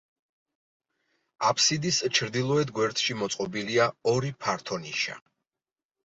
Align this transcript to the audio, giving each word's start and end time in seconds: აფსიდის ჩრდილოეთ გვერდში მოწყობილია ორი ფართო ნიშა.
აფსიდის 1.49 1.99
ჩრდილოეთ 2.19 2.71
გვერდში 2.77 3.17
მოწყობილია 3.19 3.85
ორი 4.13 4.31
ფართო 4.47 4.81
ნიშა. 4.87 5.19